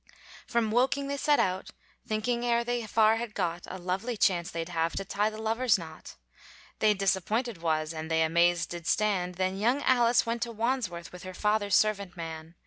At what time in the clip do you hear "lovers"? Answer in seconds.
5.39-5.77